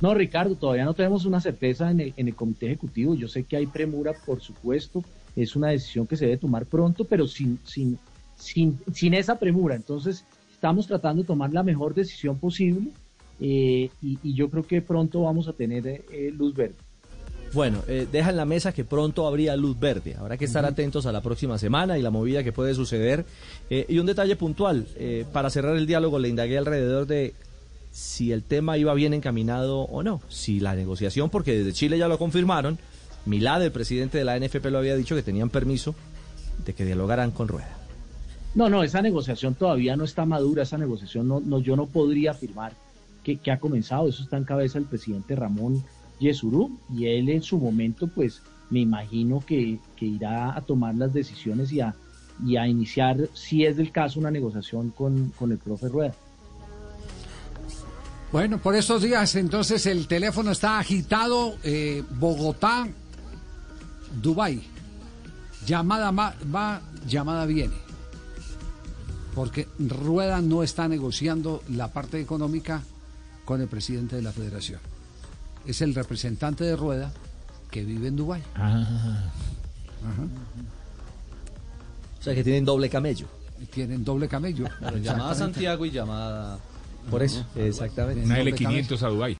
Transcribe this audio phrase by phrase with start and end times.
[0.00, 3.14] No, Ricardo, todavía no tenemos una certeza en el, en el comité ejecutivo.
[3.14, 5.04] Yo sé que hay premura, por supuesto.
[5.36, 7.98] Es una decisión que se debe tomar pronto, pero sin, sin,
[8.36, 9.76] sin, sin esa premura.
[9.76, 12.88] Entonces, estamos tratando de tomar la mejor decisión posible
[13.40, 16.76] eh, y, y, yo creo que pronto vamos a tener eh, luz verde.
[17.52, 20.14] Bueno, eh, deja en la mesa que pronto habría luz verde.
[20.16, 23.24] Habrá que estar atentos a la próxima semana y la movida que puede suceder.
[23.68, 27.34] Eh, y un detalle puntual, eh, para cerrar el diálogo le indagué alrededor de
[27.90, 30.20] si el tema iba bien encaminado o no.
[30.28, 32.78] Si la negociación, porque desde Chile ya lo confirmaron,
[33.26, 35.94] Milad, el presidente de la NFP, lo había dicho que tenían permiso
[36.64, 37.76] de que dialogaran con Rueda.
[38.54, 42.32] No, no, esa negociación todavía no está madura, esa negociación no, no yo no podría
[42.32, 42.72] afirmar
[43.22, 45.84] que, ha comenzado, eso está en cabeza el presidente Ramón
[46.18, 51.12] Yesurú y él en su momento pues me imagino que, que, irá a tomar las
[51.12, 51.94] decisiones y a,
[52.44, 56.14] y a iniciar, si es del caso, una negociación con, con el profe Rueda.
[58.32, 62.86] Bueno, por estos días entonces el teléfono está agitado, eh, Bogotá,
[64.22, 64.62] Dubái.
[65.66, 67.74] Llamada va, llamada viene.
[69.34, 72.82] Porque Rueda no está negociando la parte económica
[73.44, 74.80] con el presidente de la federación.
[75.66, 77.12] Es el representante de Rueda
[77.70, 78.42] que vive en Dubái.
[78.54, 79.30] Ah.
[80.06, 80.22] Ajá.
[82.18, 83.26] O sea que tienen doble camello.
[83.72, 84.66] Tienen doble camello.
[85.02, 86.58] Llamada a Santiago y llamada...
[87.08, 88.24] Por eso, exactamente.
[88.24, 89.38] Una L500 a Dubái.